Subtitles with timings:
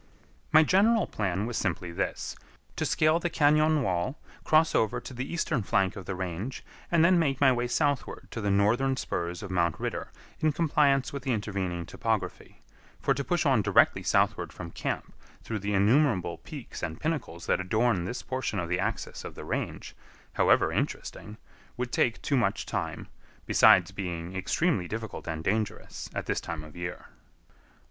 [0.51, 2.35] My general plan was simply this:
[2.75, 7.05] to scale the cañon, wall, cross over to the eastern flank of the range, and
[7.05, 11.21] then make my way southward to the northern spurs of Mount Ritter in compliance with
[11.21, 12.63] the intervening topography;
[12.99, 17.61] for to push on directly southward from camp through the innumerable peaks and pinnacles that
[17.61, 19.95] adorn this portion of the axis of the range,
[20.33, 21.37] however interesting,
[21.77, 23.07] would take too much time,
[23.45, 27.09] besides being extremely difficult and dangerous at this time of year.